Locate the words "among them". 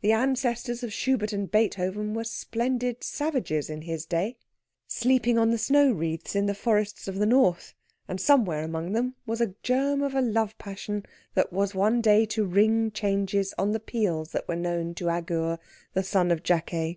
8.64-9.10